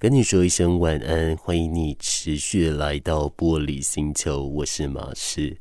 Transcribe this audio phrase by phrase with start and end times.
[0.00, 5.54] 跟你说一声晚安，欢迎你持续来到玻璃星球，我是马氏。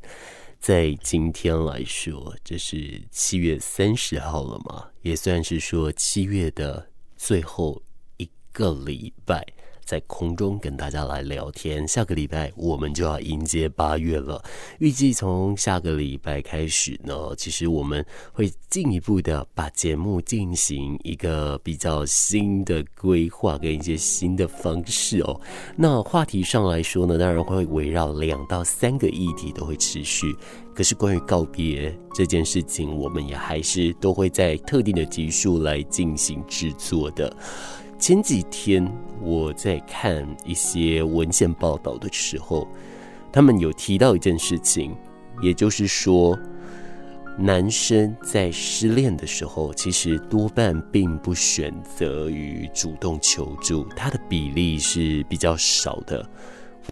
[0.61, 7.83] 在今天来说，这是七月三十号了嘛，也算是说七月的最后
[8.15, 9.45] 一个礼拜。
[9.89, 14.39] 在空中跟大家来聊天，下个礼拜我们就要迎接八月了。
[14.77, 25.41] 预计从下个礼拜开始呢，其实我们会进一步的把节目进行一个比较新的规划跟一些新的方式哦。
[25.75, 30.35] 那话题上来说呢，当然会围绕两到三个议题都会持续。
[30.75, 37.35] 可是关于告别这件事情，我们也还是都会在特定的集数来进行制作的。
[37.97, 38.89] 前几天
[39.21, 42.67] 我在看一些文献报道的时候，
[43.31, 44.95] 他们有提到一件事情，
[45.41, 46.37] 也就是说，
[47.37, 56.27] 男生在失恋的时候，其实多半并不选择于主动求助，他的比例是比较少的。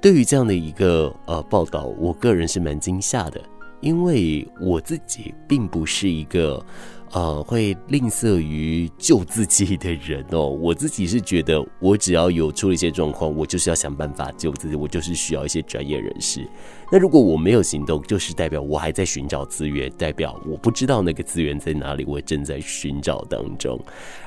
[0.01, 3.41] 对于这样的一个呃报道，我个人是蛮惊吓的，
[3.81, 6.63] 因为我自己并不是一个。
[7.11, 16.45] 呃，会吝啬于救自己的人哦， 我自己是觉得，我只要有出了一些状况，我就是要想办法救自己，我就是需要一些专业人士。
[16.91, 23.79] 那如果我没有行动，就是代表我还在寻找资源，代表我不知道那个资源在哪里，我正在寻找当中。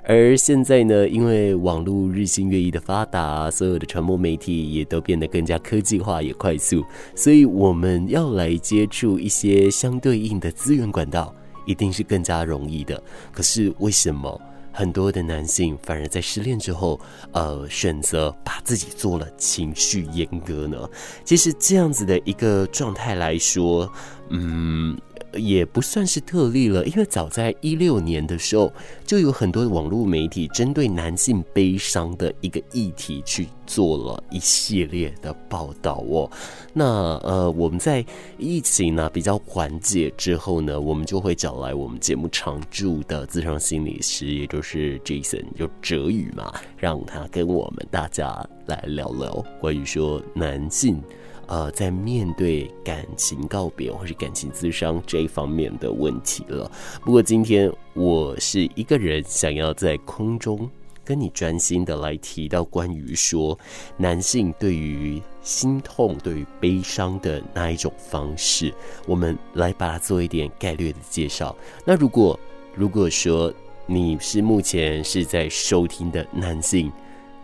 [0.02, 6.84] 而现在呢，因为网络日新月异的发达，所有的传播媒体也都变得更加科技化也快速，
[7.14, 11.34] 所以我们要来接触一些相对应的资源管道。
[11.70, 14.40] 一定是更加容易的，可是为什么
[14.72, 17.00] 很多的男性反而在失恋之后，
[17.32, 20.76] 呃，选择把自己做了情绪阉割呢？
[21.24, 23.90] 其实这样子的一个状态来说，
[24.30, 24.98] 嗯。
[25.34, 28.72] 也不算是特例了，因为早在一六年的时候，
[29.06, 36.30] 就有很多网络媒体针对男性悲伤的一个议题去做了一系列的报道哦。
[36.72, 36.84] 那
[37.18, 38.04] 呃，我们在
[38.38, 51.02] 疫情呢比较缓解之后呢，我们就会找来我们节目常驻的自伤心理师，也就是 Jason，就哲宇嘛，让他跟我们大家来聊聊关于说男性。
[51.50, 56.70] 呃，在面对感情告别或是感情自伤这一方面的问题了。
[57.04, 60.70] 不过今天我是一个人，想要在空中
[61.04, 63.58] 跟你专心的来提到关于说
[63.96, 68.72] 男性对于心痛、对于悲伤的那一种方式，
[69.04, 71.56] 我们来把它做一点概略的介绍。
[71.84, 72.38] 那如果
[72.76, 73.52] 如果说
[73.86, 76.92] 你是目前是在收听的男性，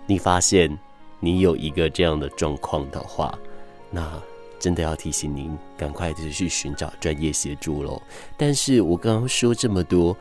[0.07, 0.79] 你发现
[1.19, 3.37] 你有一个这样的状况的话，
[3.97, 4.23] 那
[4.59, 8.01] 真的要提醒您，赶快的去寻找专业协助喽。
[8.37, 10.15] 但是我刚刚说这么多，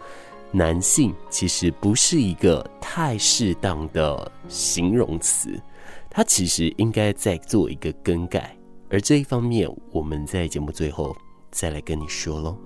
[0.49, 5.61] 男性其实不是一个太适当的形容词，
[6.09, 8.55] 它其实应该再做一个更改。
[8.89, 11.13] 而这一方面，我们在节目最后
[11.51, 12.57] 再来跟你说喽。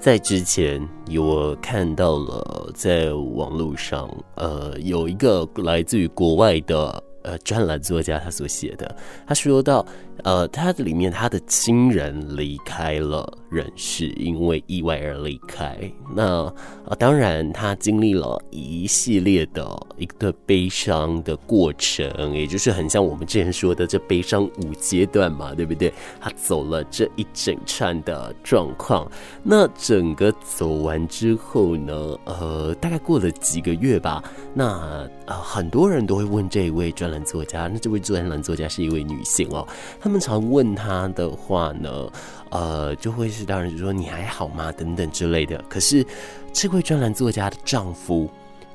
[0.00, 0.80] 在之前，
[1.14, 8.96] 我看到了在网络上，呃，有一个来自于国外的呃专栏作家，他所写的，
[9.26, 9.84] 他说到。
[10.24, 15.78] 呃，他的里面他的亲人离开了人世，因为意外而离开。
[16.14, 16.52] 那
[16.84, 25.92] 呃，当然他经历了一系列的一个悲伤的过程，也就是很像我们之前说的这悲伤五阶段嘛，对不对？
[26.20, 29.10] 他走了这一整串的状况。
[29.42, 31.94] 那整个走完之后呢，
[32.24, 34.22] 呃，大概过了几个月吧。
[34.54, 39.66] 那呃，很多人都会问这一位专栏作家，那这位专栏作家是一位女性哦。
[40.10, 42.10] 他们常问他的话呢，
[42.50, 44.72] 呃，就会是当然就说你还好吗？
[44.72, 45.56] 等等之类的。
[45.68, 46.04] 可是
[46.52, 48.28] 这位专栏作家的丈夫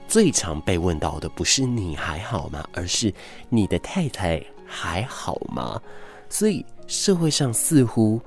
[0.08, 3.14] 最常被问到的不是你还好吗，而是
[3.50, 5.78] 你的太太还好吗？
[6.30, 8.18] 所以社会上似乎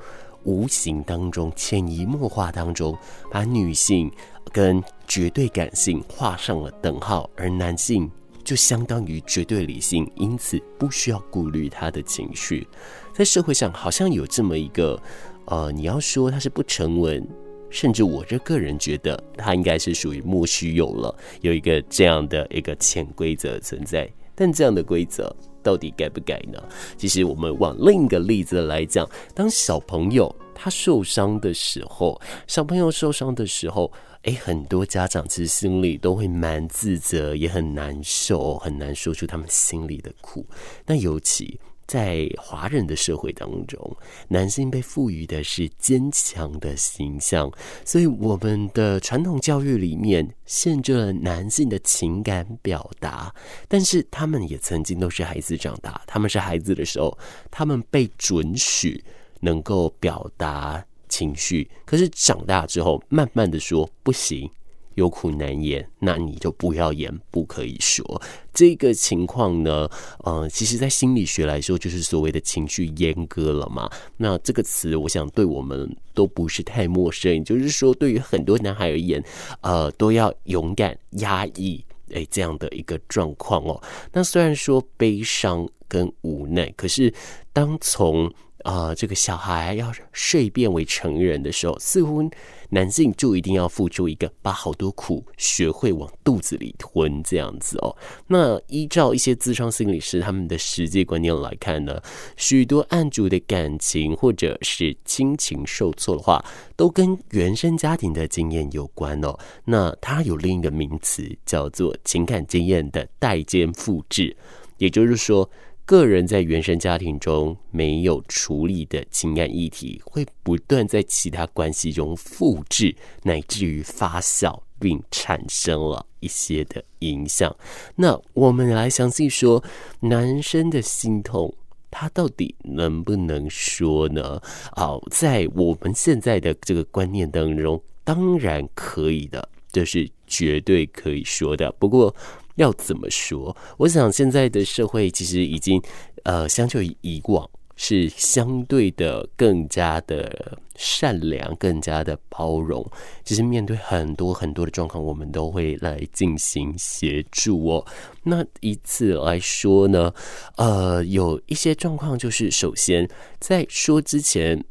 [0.42, 2.94] 无形当中、潜移默化当中，
[3.30, 4.12] 把女性
[4.52, 8.10] 跟绝对感性画上了等号，而男性。
[8.48, 12.66] 就相当于绝对理性，因此不需要顾虑他的情绪。
[13.12, 14.98] 在社会上，好像有这么一个，
[15.44, 17.22] 呃，你要说他是不成文，
[17.68, 24.10] 甚至我这个人觉得他应该是属于莫须有了，有一个这样的一个潜规则存在。
[24.34, 25.30] 但这样的规则
[25.62, 26.58] 到底该不该呢？
[26.96, 40.44] 其实我们往另一个例子来讲，当小朋友他受伤的时候，小朋友受伤的时候，诶，很多家长其实心里都会蛮自责，也很难受，很难说出他们心里的苦。
[40.84, 41.58] 那尤其。
[41.88, 43.96] 在华人的社会当中，
[44.28, 47.50] 男性被赋予的是坚强的形象，
[47.82, 53.34] 所以我们的传统教育里面限制了男性的情感表达。
[53.68, 57.16] 但是他们也曾经都是孩子长大，他们是孩子的时候，
[57.50, 59.02] 他们被准许
[59.40, 64.50] 能够表达情绪，可是长大之后，慢慢的说不行。
[64.94, 68.20] 有苦难言，那你就不要言，不可以说。
[68.52, 69.88] 这个情况呢，
[70.24, 73.88] 呃，其实，在心理学来说，就是所谓的情绪阉割了嘛。
[74.16, 77.44] 那这个词，我想对我们都不是太陌生。
[77.44, 79.22] 就是说，对于很多男孩而言，
[79.60, 83.80] 呃，都要勇敢压抑，诶，这样的一个状况哦。
[84.12, 87.14] 那虽然说悲伤跟无奈，可是
[87.52, 88.28] 当从、
[88.64, 92.28] 呃，这个小孩要睡变为成人的时候，似乎
[92.70, 97.96] 男性就一定要付出一个把好多苦学会往肚子里吞这样子哦。
[98.26, 102.02] 那依照一些咨商心理师他们的实际观念来看呢，
[102.36, 106.44] 许多案主的感情或者是亲情受挫的话，
[106.76, 109.38] 都跟原生家庭的经验有关哦。
[109.64, 114.36] 那它有另一个名词叫做情感经验的代间复制，
[114.78, 115.48] 也就是说。
[115.88, 127.56] 个人在原生家庭中没有处理的情感议题，会不断在其他关系中复制，乃至于发酵，并产生了一些的影响。
[127.96, 129.64] 那我们来详细说，
[130.00, 131.54] 男生的心痛，
[131.90, 134.42] 他到底能不能说呢？
[134.76, 141.72] 好，在我们现在的这个观念当中，当然可以的，这是绝对可以说的。
[141.78, 142.14] 不过，
[142.58, 143.56] 要怎么说？
[143.78, 145.80] 我想现在的社会其实已经，
[146.24, 152.84] 呃，相较于以往是相对的更加的善良，更加的包容。
[153.24, 157.86] 其实面对很多很多的状况，我们都会来进行协助哦。
[158.24, 160.12] 那以此来说呢，
[160.56, 163.08] 呃，有一些状况就是，首先
[163.38, 164.64] 在说之前，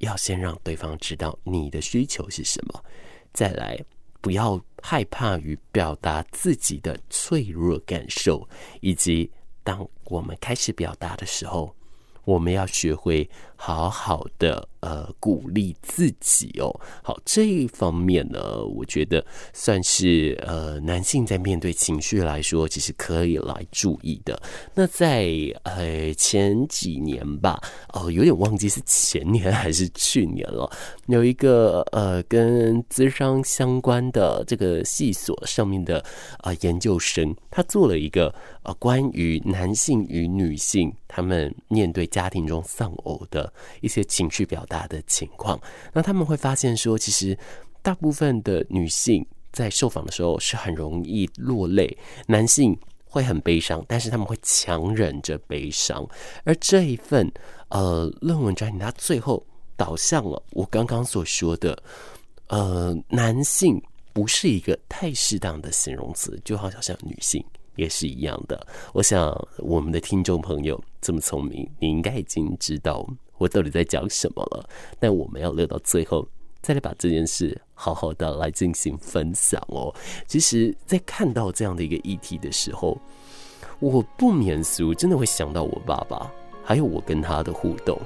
[0.00, 2.84] 要先让对方知道你的需求是什么，
[3.32, 3.82] 再来。
[4.22, 8.48] 不要害怕于表达自己的脆弱感受，
[8.80, 9.30] 以及
[9.62, 11.74] 当我们开始表达的时候，
[12.24, 16.68] 我们要学会好好的呃鼓励自己哦。
[17.02, 24.40] 好，这一方面呢，我觉得算是呃男性在面对情绪来说，其实可以来注意的。
[24.74, 25.28] 那在
[25.62, 27.58] 呃前几年吧，
[27.94, 30.70] 哦，有点忘记是前年还是去年了，
[31.06, 36.04] 有一个呃跟咨商相关的这个系所上面的
[36.38, 38.34] 啊、研究生，他做了一个
[38.64, 45.60] 呃关于男性与女性他们面对家庭中丧偶的一些情绪表达大的情况，
[45.92, 47.38] 那他们会发现说，其实
[47.82, 49.22] 大部分的女性
[49.52, 52.74] 在受访的时候是很容易落泪，男性
[53.04, 56.08] 会很悲伤，但是他们会强忍着悲伤。
[56.44, 57.30] 而这一份
[57.68, 59.44] 呃论文专题，它最后
[59.76, 61.76] 导向了我刚刚所说的，
[62.46, 63.78] 呃，男性
[64.14, 67.44] 不是一个太适当的形容词，就好像像女性。
[67.76, 73.06] 也是一样的，我想我们的听众朋友这么聪明，你应该已经知道
[73.38, 74.68] 我到底在讲什么了。
[74.98, 76.26] 但我们要留到最后
[76.60, 79.94] 再来把这件事好好的来进行分享哦。
[80.26, 82.98] 其实，在看到这样的一个议题的时候，
[83.80, 86.30] 我不免俗，真的会想到我爸爸，
[86.62, 87.98] 还有我跟他的互动。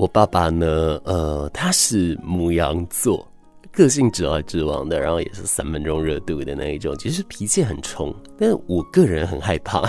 [0.00, 3.28] 我爸爸呢，呃，他是牡羊座，
[3.70, 8.10] 个性直来直往的，然后也是三分钟热度的那一种，其实脾气很冲。
[8.38, 9.82] 但我个人很害怕，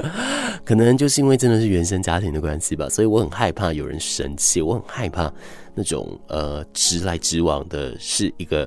[0.64, 5.30] 可能就是因为真的是原生家庭的关系吧，所以我很害怕有人生气，我很害怕
[5.74, 8.66] 那种呃直来直往的是一个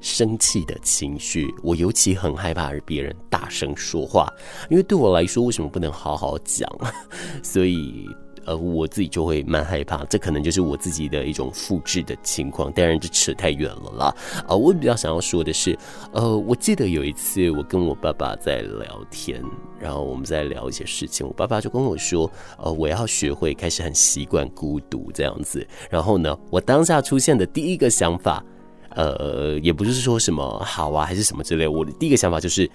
[0.00, 1.54] 生气的情绪。
[1.62, 4.32] 我尤其很害怕别人大声说话，
[4.70, 6.66] 因为对我来说，为什么不能好好讲？
[7.44, 8.08] 所以。
[8.44, 12.70] 呃，我自己就会蛮害怕，这可能就是我自己的一种复制的情况。
[12.72, 14.16] 当然，这扯太远了啦。
[14.46, 15.78] 啊、我比较想要说的是，
[16.12, 19.42] 呃，我记得有一次我跟我爸爸在聊天，
[19.78, 25.66] 然后我们在聊一些事情，我爸爸就跟我说，呃，我要学会开始很习惯孤独这样子。
[25.90, 28.44] 然后呢，我当下出现的第一个想法，
[28.90, 32.70] 呃，也不是说什么好啊，还是什么之类，我的第一个想法就是，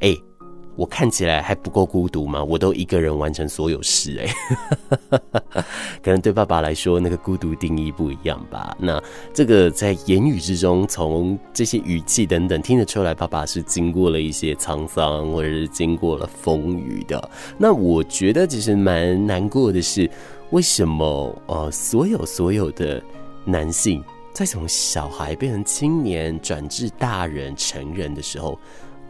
[0.00, 0.16] 哎。
[0.78, 2.42] 我看起来还不够孤独吗？
[2.42, 5.12] 我都一个人完成所有事，哎，
[6.00, 8.76] 可能对爸爸来说，那个孤独定义不一样吧。
[8.78, 9.02] 那
[9.34, 17.28] 这个在言语之中，从这些语气等等听得出来，爸爸是经过了一些沧桑，或者是经过了风雨的。
[17.58, 20.08] 那我觉得其实蛮难过的是，
[20.50, 23.02] 为什么呃，所有所有的
[23.44, 24.00] 男性
[24.32, 28.56] 在从小孩变成青年，转至大人、成人的时候，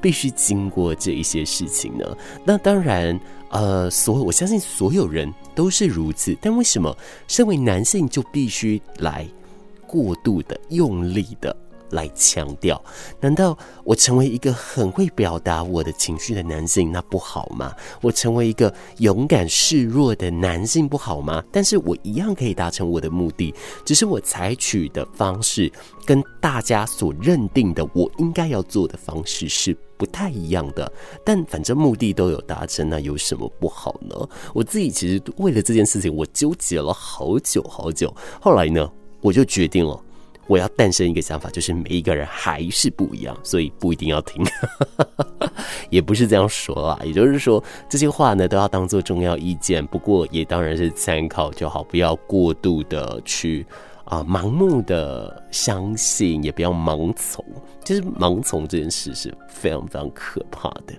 [0.00, 2.16] 必须经过这一些事情呢？
[2.44, 3.18] 那当然，
[3.50, 6.36] 呃，所我相信所有人都是如此。
[6.40, 9.26] 但为什么身为男性就必须来
[9.86, 11.54] 过度的用力的？
[11.90, 12.83] 来强调，
[13.21, 17.75] 难道我成为一个很会表达我的情绪的男性，那不好吗？
[18.02, 21.42] 我成为一个勇敢示弱的男性不好吗？
[21.50, 23.54] 但是我一样可以达成我的目的，
[23.85, 25.71] 只是我采取的方式
[26.04, 30.90] 跟大家所认定的我应该要做的方式是不太一样的。
[31.25, 34.28] 但反正目的都有达成，那有什么不好呢？
[34.54, 38.14] 我自己其实为了这件事情，我纠结了好久好久。
[38.40, 38.90] 后来呢，
[39.21, 39.99] 我就决定了。
[40.48, 44.44] 我要诞生一个想法，就是每一个人还是不一样，所以不一定要听，
[45.90, 47.00] 也不是这样说啊。
[47.04, 53.64] 也就是说，这些话呢都要当做重要意见，不过也当然是参考就好，不要过度的去
[54.04, 57.44] 啊、盲目的相信，也不要盲从。
[57.84, 60.94] 其实盲从这件事是非常非常可怕的。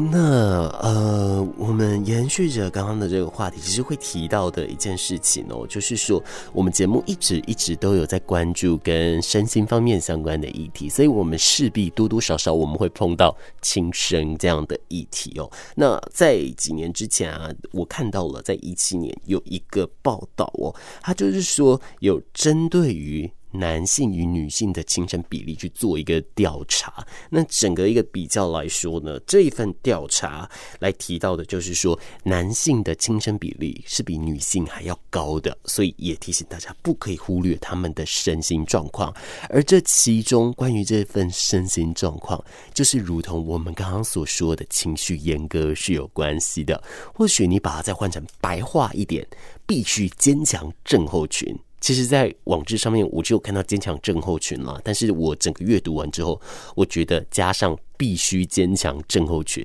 [0.00, 15.50] 那呃，我们延续着刚刚的这个话题，其实会提到的一件事情哦，就是说我们节目一直一直都有在关注跟身心方面相关的议题，所以我们势必多多少少我们会碰到轻生这样的议题哦。
[15.74, 23.30] 那在几年之前啊，我看到了在一七年有一个报道哦，它就是说有针对于。
[23.50, 30.48] 男性与女性的轻生比例去做一个调查，那整个一个比较来说呢，这一份调查
[30.80, 39.14] 来提到的就是说，男性的轻生比例是比女性还要高的，所以也提醒大家不可以忽略他们的身心状况。
[39.48, 42.42] 而这其中关于这份身心状况，
[42.74, 46.82] 就是如同我们刚刚所说的情绪阉割是有关系的。
[47.14, 49.26] 或许你把它再换成白话一点，
[49.66, 51.58] 必须坚强症候群。
[51.80, 54.80] 其实，在网志上面，我就有看到坚强症候群了。
[54.82, 56.40] 但是我整个阅读完之后，
[56.74, 59.64] 我觉得加上必须坚强症候群，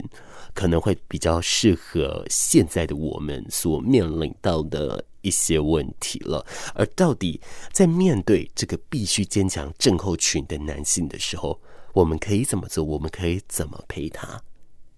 [0.53, 6.45] 可能会比较适合现在的我们所面临到的一些问题了。
[6.75, 7.41] 而到底
[7.71, 11.59] 在面对这个必须坚强症候群的男性的时候，
[11.93, 12.83] 我们可以怎么做？
[12.83, 14.39] 我们可以怎么陪他？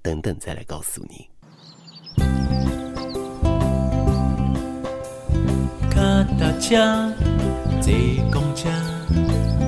[0.01, 1.29] 等等，再来告诉你。
[6.59, 7.11] 家
[7.81, 7.91] 坐
[8.31, 8.69] 公车，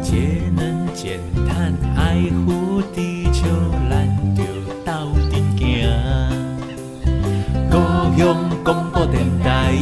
[0.02, 3.46] 节能减碳，爱护地球，
[3.90, 4.44] 咱就
[4.84, 5.88] 斗阵行。
[7.70, 9.76] 高雄广播电台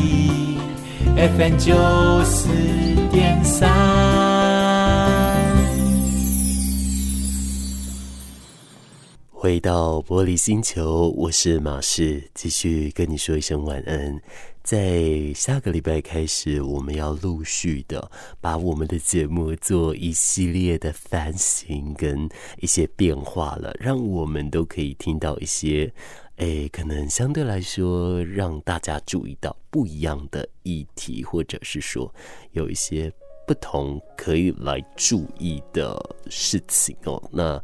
[1.16, 2.50] ，FM 九四
[3.12, 3.72] 点三。
[9.32, 14.20] 回到玻璃星球，我是马士，继续跟你说一声晚安。
[14.66, 18.10] 在下个礼拜开始，我们要陆续的
[18.42, 25.94] 把我们的节目做一系列的翻新跟一些变化了，让我们都可以听到一些，
[26.38, 32.12] 诶，可能相对来说让大家注意到不一样的议题，或者是说
[32.54, 33.14] 有一些
[33.46, 35.96] 不同可以来注意的
[36.28, 37.22] 事情哦。
[37.32, 37.64] 那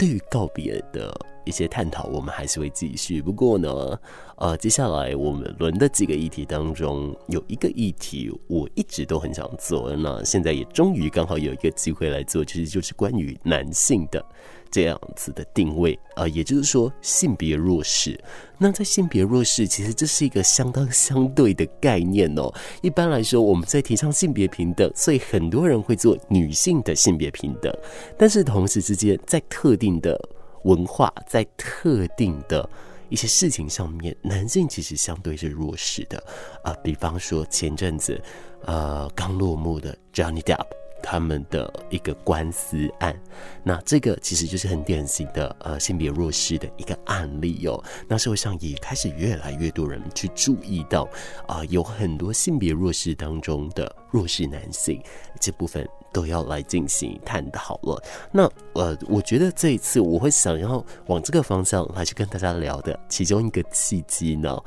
[0.00, 1.14] 对于告别的
[1.44, 3.20] 一些探讨，我们还是会继续。
[3.20, 4.00] 不过呢，
[4.36, 14.24] 呃，接下来我们轮的几个议题当中，有一个议题我一直都很想做，那现在也终于刚好有一个机会来做，其实就是关于男性的
[14.70, 18.18] 这样子的定位啊，呃，也就是说性别弱势。
[18.58, 22.52] 那在性别弱势，其实这是一个相当相对的概念哦。
[22.82, 27.74] 一般来说，我们在提倡性别平等，所以很多人会做女性的性别平等，
[28.16, 30.20] 但是同时之间，在特定的
[30.64, 32.68] 文化，在特定的。
[33.08, 36.22] 一些事情上面，男性其实相对是弱势的
[36.62, 38.22] 啊、比方说前阵子，
[38.64, 40.64] 呃，刚落幕的 Johnny Depp
[41.02, 43.14] 他们的一个官司案。
[43.62, 47.82] 那这个其实就是很典型的呃性别弱势的一个案例哦。
[48.08, 51.08] 那社会上也开始越来越多人去注意到
[51.46, 55.02] 啊、有很多性别弱势当中的弱势男性
[55.40, 55.88] 这部分。
[56.12, 58.02] 都要来进行探讨了。
[58.32, 64.60] 那呃，我觉得这一次我会想要往这个方向来去跟大家聊的其中一个契机呢，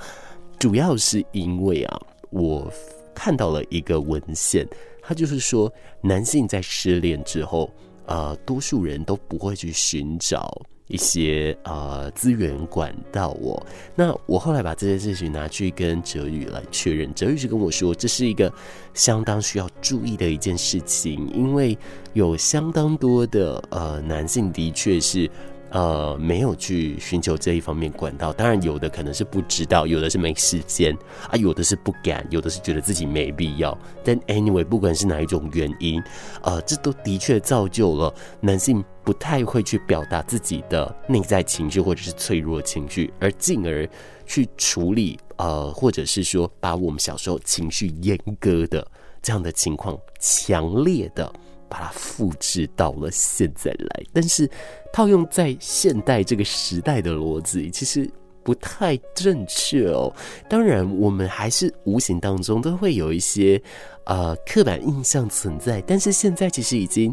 [0.58, 2.72] 主要是因为啊，我
[3.14, 4.66] 看到了一个文献，
[5.04, 7.70] 他就是说男性在失恋之后，
[8.06, 10.50] 呃，多数人都不会去寻找。
[10.88, 18.54] 一些呃资源管道哦，那我后来把这件事情拿去跟哲宇来确认，哲宇是跟我说，这是一个
[18.94, 21.76] 相当需要注意的一件事情，因为
[22.12, 25.28] 有相当多的呃男性的确是。
[25.74, 30.96] 呃，没有去寻求这一方面管道，当然有的可能是不知道，有的是没时间
[31.28, 33.76] 啊，有的是不敢，有的是觉得自己没必要。
[34.04, 36.00] 但 anyway，不管是哪一种原因，
[36.44, 43.90] 呃，这都的确造就了男性不太会去表达自己的内在情绪或者是脆弱情绪，而进而
[44.28, 48.88] 去处理呃，或者是说把我们小时候情绪阉割的
[49.24, 51.34] 这样的情况强烈的。
[51.74, 54.48] 把它复制到了现在来，但是
[54.94, 58.08] 套用在现代这个时代的逻辑，其实
[58.44, 60.14] 不太正确哦。
[60.48, 63.60] 当然，我们还是无形当中都会有一些
[64.06, 67.12] 呃刻板印象存在，但是现在其实已经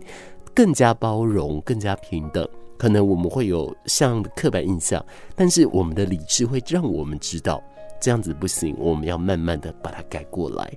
[0.54, 2.46] 更加包容、更加平等。
[2.76, 5.02] 可能我们会有像刻板印象，
[5.34, 7.64] 但是我们的理智会让我们知道
[7.98, 10.70] 这样子不行，我们要慢慢的把它改过来。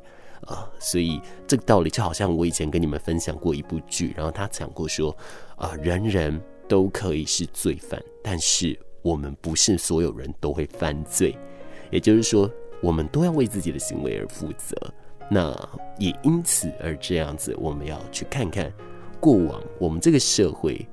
[0.47, 5.15] 啊、所以这个道理就好像我以前跟你们分享过一部剧，然后他讲过说，
[5.55, 11.37] 啊、人人都可以是罪犯，但是我们不是所有人都会犯罪，
[11.91, 12.49] 也就是说，
[12.81, 14.75] 我们都要为自己的行为而负责。
[15.29, 15.57] 那
[15.97, 18.71] 也因此而这样子，我们要去看看
[19.19, 20.85] 过往我们这个社会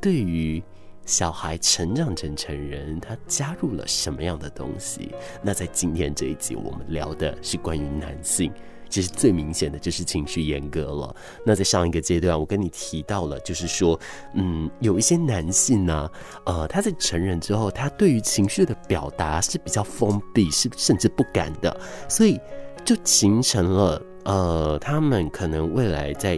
[0.00, 0.62] 对于
[1.04, 5.12] 小孩成长成成人，他加入了什么样的东西。
[5.42, 8.50] 那在今天这一集，我们聊的是关于男性。
[8.88, 11.14] 其实最明显的就是情绪阉割了。
[11.44, 13.98] 那在上一个阶段，我跟你提到了，就是说，
[14.34, 16.10] 嗯，有一些男性呢，
[16.44, 21.74] 呃，他在成人之后，他对于情绪的表达是比较封闭，是甚至不敢的，
[22.08, 22.40] 所以
[22.84, 24.02] 就形成了。
[24.26, 26.34] 呃，他们可能未来在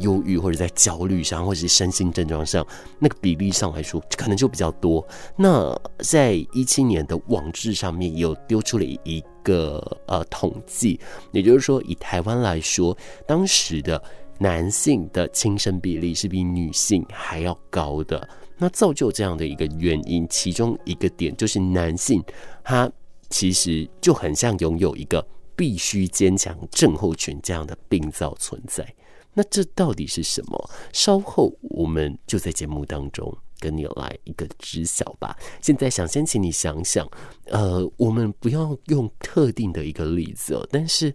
[0.00, 2.66] 忧郁或者在焦虑上，或者是身心症状上，
[2.98, 5.06] 那个比例上来说，可能就比较多。
[5.36, 10.98] 那在一七年的网志上面有丢出了一个呃统计，
[11.30, 14.02] 也就是说，以台湾来说，当时的
[14.40, 18.28] 男性的轻生比例是比女性还要高的。
[18.58, 22.20] 那造就这样的一个原因，其中一个点就是男性
[22.64, 22.90] 他
[23.30, 25.24] 其实就很像拥有一个。
[25.58, 28.86] 必须坚强症候群这样的病灶存在，
[29.32, 30.70] 那这到底是什么？
[30.92, 35.36] 稍后我们就在节目当中跟你来一个知晓吧。
[35.60, 37.08] 现在想先请你想想，
[37.46, 41.14] 呃，我们不要用特定的一个例子哦，但是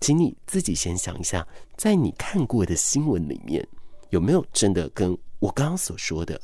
[0.00, 3.66] 请你自己先想一下，在你看过的新闻里面，
[4.10, 6.40] 有没有真的跟我刚刚所说的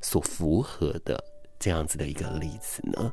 [0.00, 1.22] 所符合的
[1.58, 3.12] 这样子的一个例子呢？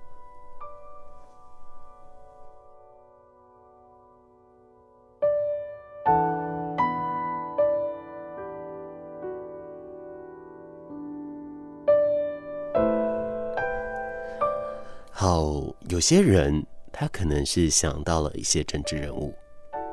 [15.27, 19.35] 哦，有些人他可能是想到了一些政治人物，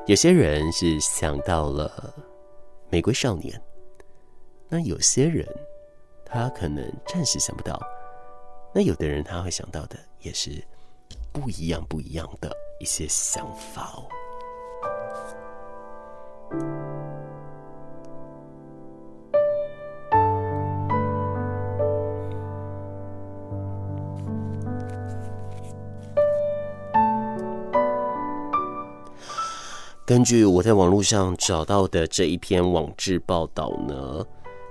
[0.07, 2.13] 有些人是想到了
[2.89, 3.61] 玫瑰少年，
[4.69, 5.45] 那有些人
[6.25, 7.77] 他可能暂时想不到，
[8.73, 10.51] 那有的人他会想到的也是
[11.33, 14.07] 不一样不一样的一些想法哦。
[30.15, 34.25] 根据我在网络上找到的这一篇网志报道呢，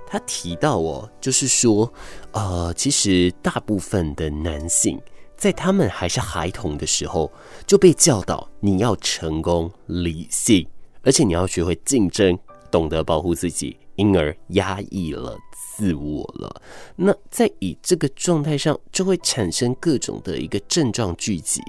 [0.07, 1.93] 他提到哦，就是说，
[2.31, 4.99] 呃，其实大部分的男性
[5.37, 7.31] 在他们还是孩童的时候
[7.67, 10.67] 就被教导你要成功、理性，
[11.03, 12.35] 而且你要学会竞争，
[12.71, 15.37] 懂得保护自己，因而压抑了。
[15.77, 16.61] 自我了，
[16.95, 21.61] 那在以这个状态上，就会产生各种的一个症状聚集。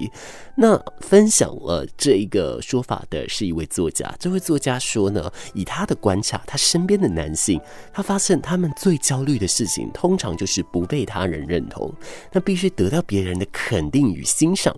[0.55, 7.61] 那分享了这一个说法的是一位作家，这位作家说呢，以他的观察，他身边的男性，
[7.93, 11.93] 他发现他们最焦虑的事情，通常就是不被他人认同，
[12.31, 14.77] 那必须得到别人的肯定与欣赏，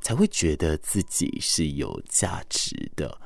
[0.00, 3.18] 才会觉得自己是有价值的。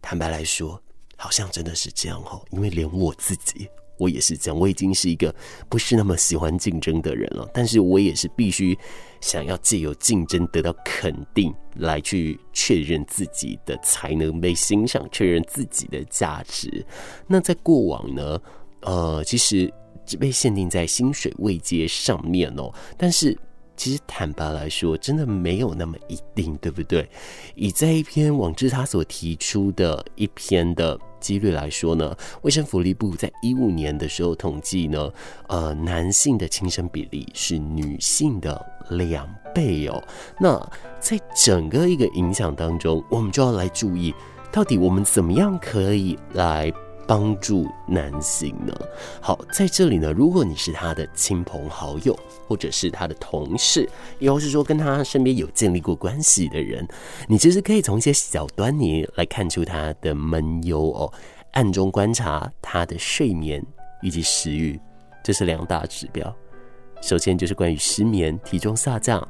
[0.00, 0.80] 坦白来说。
[1.24, 3.66] 好像真的是这样哦，因为连我自己。
[3.96, 5.34] 我也是这样，我已经是一个
[5.70, 8.78] 不是那么喜欢竞争的人了，但是我也是必须
[9.22, 16.84] 想要借由竞争得到肯定，来去确认自己的才能被欣赏，确认自己的价值。
[17.26, 18.38] 那在过往呢，
[18.82, 19.72] 呃，其实
[20.04, 23.34] 只被限定在薪水位阶上面哦，但是
[23.76, 27.08] 其实坦白来说，真的没有那么一定，对不对？
[27.54, 30.98] 以在一篇网志他所提出的一篇的。
[31.24, 35.10] 几率来说呢，卫生福利部在一五年的时候统计呢，
[35.48, 40.02] 呃，男性的轻生比例是女性的两倍哦。
[40.38, 40.54] 那
[41.00, 44.14] 在整个一个影响当中，我们就要来注意，
[44.52, 46.70] 到底我们怎么样可以来。
[47.06, 48.74] 帮助男性呢？
[49.20, 53.88] 好，在这里呢，如果你是他的亲朋好友，或者是他的同事，
[54.18, 56.86] 又或是说跟他身边有建立过关系的人，
[57.28, 61.12] 你其实可以从一些小端倪来看出他的闷忧哦，
[61.52, 63.64] 暗中观察他的睡眠
[64.02, 64.80] 以及食欲，
[65.22, 66.34] 这是两大指标。
[67.00, 69.26] 首先就是关于失眠、体重下降。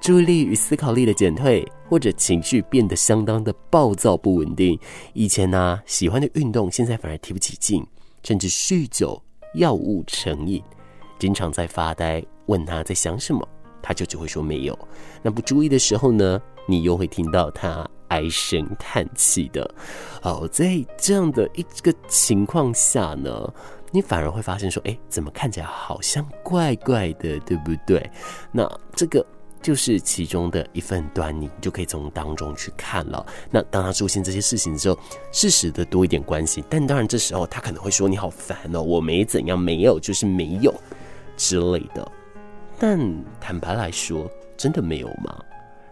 [0.00, 4.78] 注意力与思考力的减退，或者情绪变得相当的暴躁不稳定。
[5.14, 7.84] 以前呢、喜欢的运动，现在反而提不起劲，
[8.22, 9.20] 甚至酗酒、
[9.54, 10.62] 药物成瘾，
[11.18, 12.22] 经常在发呆。
[12.46, 13.46] 问他在想什么，
[13.82, 14.78] 他就只会说没有。
[15.22, 19.68] 那不注意的时候呢，你又会听到他唉声叹气的。
[20.22, 23.52] 好，在这样的一个情况下呢，
[23.90, 28.08] 你反而会发现说，哎，怎么看起来好像怪怪的，对不对？
[28.52, 29.26] 那这个。
[29.66, 33.26] 就是其中的一份端倪，你就可以从当中去看了。
[33.50, 34.96] 那当他出现这些事情的时候，
[35.32, 36.62] 适时的多一点关心。
[36.70, 40.72] 但当然，这时候他可能会说：“你好烦哦，我没怎样，没有就是没有
[41.36, 42.12] 之类的。”
[42.78, 42.96] 但
[43.40, 45.36] 坦白来说，真的没有吗？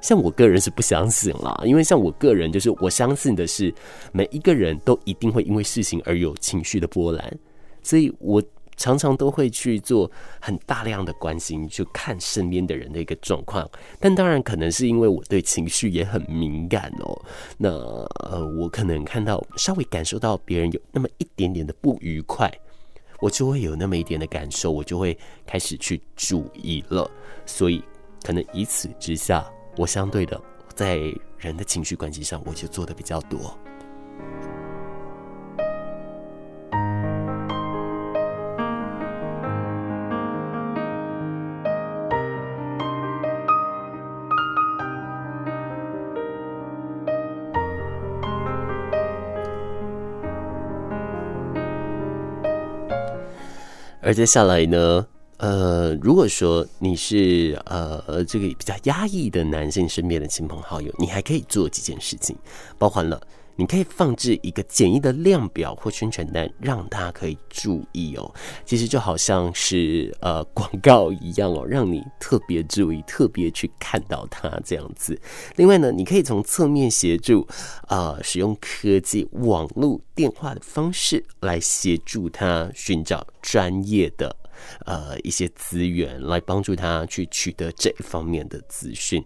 [0.01, 3.75] 像我个人是不相信啦，因为像我个人就是我相信的是，
[4.13, 7.39] 每一个人都一定会因为事情而有情绪的波澜，
[7.83, 8.41] 所以我。
[8.77, 10.11] 常常都会去做
[10.41, 13.69] 很大量的关心，去看身边的人的一个状况。
[14.01, 17.21] 但当然，可能是因为我对情绪也很敏感哦。
[17.59, 22.53] 那呃，我可能看到稍微感受到别人有那么一点点的不愉快，
[23.21, 27.11] 我就会有那么一点的感受，我就会开始去注意了。
[27.47, 27.83] 所以，
[28.23, 29.45] 可能以此之下，
[29.77, 30.41] 我相对的
[30.75, 30.99] 在
[31.39, 33.57] 人的情绪关系上，我就做的比较多。
[54.05, 55.07] 而接下来呢，
[55.39, 62.37] 呃，如果说你是呃这个比较压抑的男性身边的亲朋好友，你还可以做几件事情，
[62.79, 63.19] 包含了。
[63.57, 68.35] 你可以放置一个简易的量表或宣传单，让他可以注意哦。
[68.65, 75.19] 其实就好像是呃广告一样哦，让你特别注意、特别去看到他这样子。
[75.57, 77.47] 另外呢，你可以从侧面协助，
[77.89, 84.35] 呃，使用科技、网络、电话的方式来协助他寻找专业的。
[84.87, 89.25] 呃，一些资源来帮助他去取得这一方面的资讯，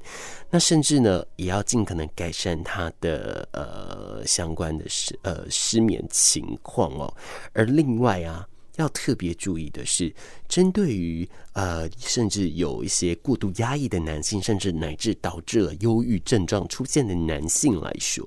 [0.50, 7.12] 那甚至呢，也要尽可能改善他的呃相关的失呃失眠情况哦。
[7.52, 10.14] 而另外啊，要特别注意的是，
[10.48, 18.24] 针对于呃甚至有一些过度压抑的男性，甚至乃至导致了忧郁症状出现的男性来说，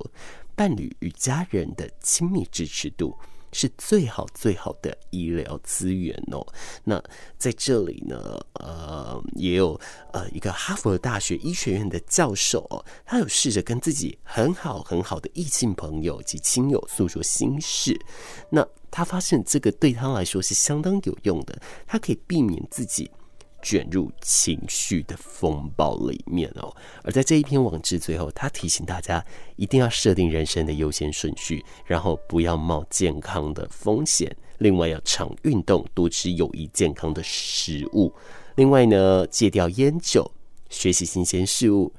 [0.55, 3.17] 伴侣与家人的亲密支持度。
[3.51, 6.45] 是最好最好的医疗资源哦。
[6.83, 7.01] 那
[7.37, 9.79] 在这里呢，呃，也有
[10.13, 17.99] 呃一个哈佛大学医学院的教授哦，他有试着跟自己很好很好的异性朋友及亲友诉说心事。
[18.49, 23.09] 那他发现这个对他来说是相当有用的，他可以避免自己。
[23.61, 29.23] 卷入情绪的风暴里面哦，而在这一篇网志最后，他提醒大家
[29.55, 34.35] 一定要设定人生的优先顺序，然后不要冒健康的风险。
[34.57, 38.13] 另外要常运动，多吃有益健康的食物。
[38.55, 40.31] 另外呢，戒掉烟酒，
[40.69, 41.91] 学习新鲜事物，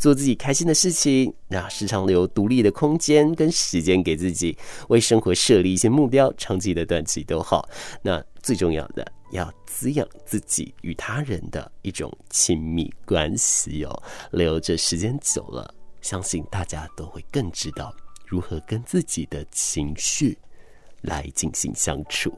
[0.00, 1.32] 做自己开心的事情。
[1.46, 4.58] 那时常留独立的空间跟时间给自己，
[4.88, 7.68] 为生活设立一些目标，长期的、短期都好。
[8.02, 9.06] 那最重要的。
[9.32, 17.94] 要滋养自己与他人的一种亲密关系哦，留着时间久了，相信大家都会更知道
[18.26, 20.36] 如何跟自己的情绪
[21.02, 22.36] 来进行相处。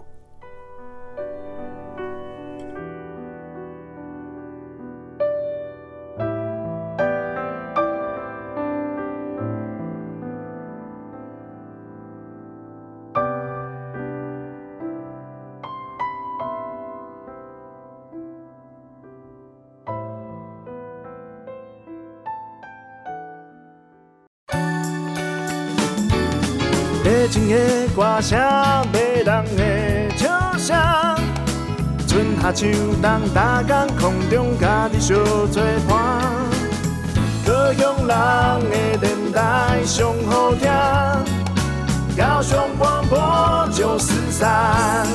[27.53, 28.41] 的歌声，
[28.93, 30.75] 迷人的笑声，
[32.09, 32.67] 春夏秋
[33.03, 35.15] 冬，逐天空中甲你相
[35.51, 36.23] 作伴。
[37.45, 40.71] 高雄人的电台上好听，
[42.17, 45.07] 高雄广播九四三，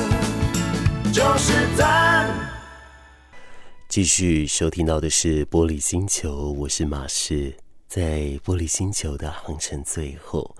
[1.12, 2.30] 九四三。
[3.88, 7.54] 继续收听到的是《玻璃星球》，我是马士，
[7.88, 8.02] 在
[8.40, 10.54] 《玻璃星球》的航程最后。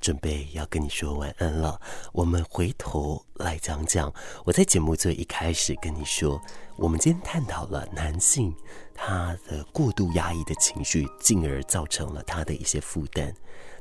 [0.00, 1.80] 准备要跟你说晚安了。
[2.12, 4.12] 我们回头来讲讲，
[4.44, 6.40] 我在节目最一开始跟你说，
[6.76, 8.54] 我们今天探讨了男性
[8.94, 13.34] 他的过度压抑的情绪，进而造成了他的一些负担。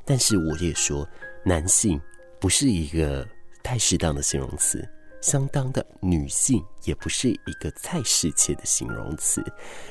[0.06, 1.08] 但是我也说，
[1.44, 2.00] 男性
[2.40, 3.28] 不是一个
[3.64, 4.88] 太适当的形容词，
[5.22, 9.44] 相当的女性也不是一个太适切的形容词，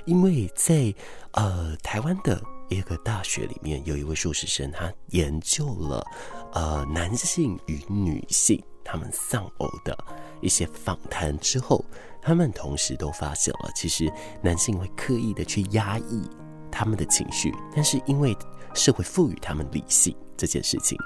[0.05, 0.95] 因为在
[1.33, 2.41] 呃台湾的。
[2.69, 6.05] 一个大学里面有一位硕士生，他研究了
[6.53, 9.97] 呃男性与女性他们丧偶的
[10.41, 11.85] 一些访谈之后，
[12.21, 16.29] 他们同时都发现了，其实男性会刻意的去压抑
[16.71, 18.37] 他们的情绪，但是因为
[18.75, 20.97] 社会赋予他们理性这件事情，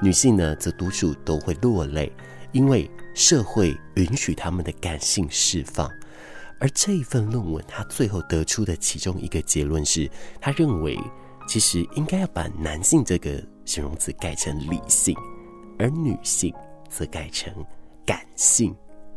[0.00, 2.12] 女性呢则多数都会落泪，
[2.52, 5.90] 因为社会允许他们的感性释放。
[6.60, 10.98] 而这一份论文，他最后得出的其中一个结论是，他认为
[11.46, 15.16] 其实应该要把男性这个形容词改成理性，
[15.78, 16.52] 而女性
[16.88, 17.52] 则改成
[18.04, 18.74] 感性，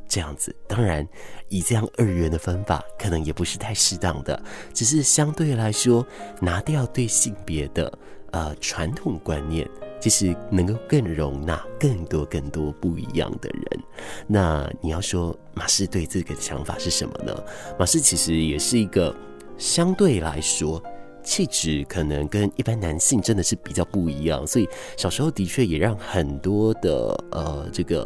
[0.07, 0.55] 这样子。
[0.67, 1.07] 当然，
[1.49, 4.41] 以这样二元的分法，可能也不是太适当的，
[4.73, 6.05] 只是相对来说，
[6.39, 7.91] 拿掉对性别的
[8.31, 9.67] 呃传统观念。
[10.01, 13.83] 其实能够更容纳更多更多不一样的人。
[14.27, 17.41] 那你要说马氏对这个想法是什么呢？
[17.79, 19.15] 马氏其实也是一个
[19.57, 20.83] 相对来说。
[21.23, 28.03] 气质可能跟一般男性真的是比较不一样，所以小时候的确也让很多的呃这个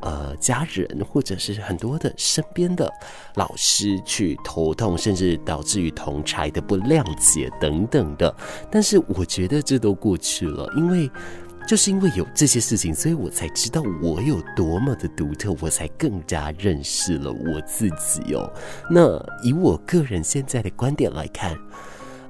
[0.00, 2.90] 呃家人或者是很多的身边的
[3.34, 8.34] 老师去头痛，甚至导致于同侪的不谅解等等的。
[8.70, 11.10] 但是我觉得这都过去了，因为
[11.66, 18.50] 就是因为有这些事情，所以我才知道我有多么的独特，我才更加认识了我自己哦。
[18.90, 21.58] 那以我个人现在的观点来看。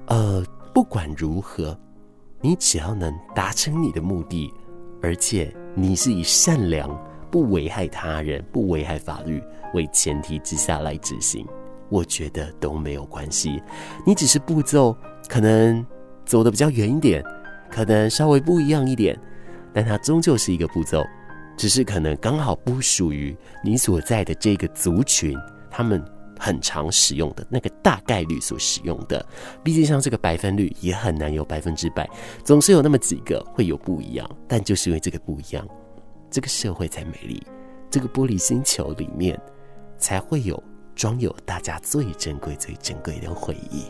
[0.08, 0.42] 呃，
[0.72, 1.78] 不管如何，
[2.40, 4.50] 你只要能达成你的目的，
[5.02, 6.88] 而且你是以善良、
[7.30, 9.42] 不危害他人、不危害法律
[9.74, 11.46] 为前提之下来执行，
[11.90, 13.62] 我觉得都没有关系。
[14.06, 14.96] 你只是步骤
[15.28, 15.84] 可能
[16.24, 17.22] 走得比较远一点，
[17.70, 19.18] 可能稍微不一样一点，
[19.74, 21.04] 但它终究是一个步骤，
[21.54, 25.36] 只是可能刚好不属于你所在的这个族群，
[25.70, 26.02] 他们。
[26.38, 29.24] 很常使用的那个大概率所使用的，
[29.62, 32.09] 毕竟像这个百分率也很难有百分之百，
[32.44, 34.29] 总是有那么几个会有不一样。
[34.46, 35.66] 但就是因为这个不一样，
[36.31, 37.42] 这个社会才美丽，
[37.90, 39.40] 这个玻璃星球里面
[39.98, 40.62] 才会有
[40.94, 43.87] 装有大家最珍贵、最珍贵的回忆。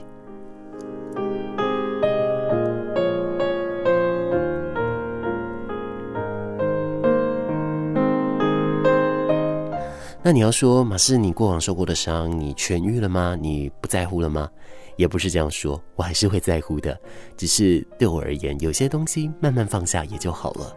[10.20, 13.36] 那你要说马氏，你过往受过的伤，你痊愈了吗？
[13.40, 14.50] 你不在乎了吗？
[14.96, 17.00] 也不是这样说，我还是会在乎的。
[17.36, 20.76] 只是对我而言，有些东西慢慢放下也就好了。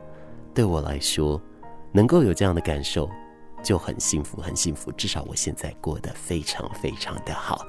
[0.54, 1.42] 对我来说，
[1.92, 3.10] 能够有这样的感受
[3.64, 4.92] 就很幸福，很幸福。
[4.92, 7.66] 至少我现在过得非常非常的好。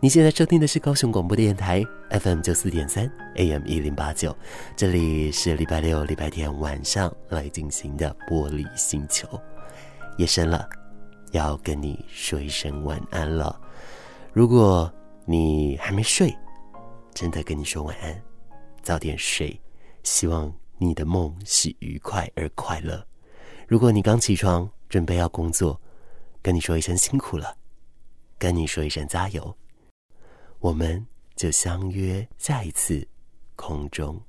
[0.00, 4.36] 你现在收听的是高雄广播电台 FM 九四点三 AM 一零八九，
[4.76, 9.26] 这里是礼拜六、礼拜天晚上来进行的玻璃星球。
[10.18, 10.79] 夜深了。
[11.32, 13.60] 要跟你说一声晚安了。
[14.32, 14.92] 如果
[15.24, 16.36] 你还没睡，
[17.14, 18.22] 真的跟你说晚安，
[18.82, 19.58] 早点睡。
[20.02, 23.06] 希望你的梦是愉快而快乐。
[23.68, 25.80] 如果你刚起床，准备要工作，
[26.40, 27.56] 跟你说一声辛苦了，
[28.38, 29.56] 跟你说一声加油。
[30.58, 33.06] 我们就相约下一次
[33.56, 34.20] 空中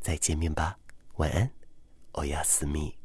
[0.00, 0.76] 再见面吧。
[1.16, 1.50] 晚安，
[2.12, 2.99] 欧亚斯密。